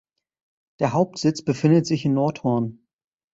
[0.79, 2.87] Der Hauptsitz befindet sich in Nordhorn.